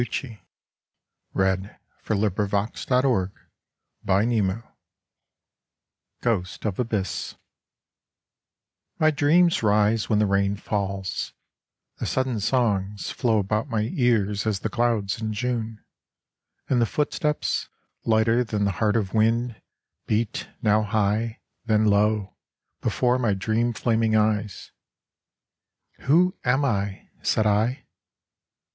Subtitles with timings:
[0.03, 0.41] Such a
[1.35, 1.77] coward,
[2.09, 3.31] you my beloved!
[4.03, 4.53] 93
[6.21, 7.35] GHOST OF ABYSS
[8.97, 11.33] My dreams rise when the rain falls:
[11.99, 15.85] the sudden songs Flow about my ears as the clouds in June;
[16.67, 17.69] And the footsteps,
[18.03, 19.61] lighter than the heart of wind,
[20.07, 22.35] Beat, now high, then low,
[22.81, 24.71] before my dream flaming eyes."
[26.05, 27.85] Who am I?" said I.